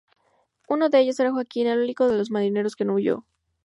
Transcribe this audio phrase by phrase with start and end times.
[0.67, 3.23] Uno de ellos era Joaquín, el único de los marineros que no huyó.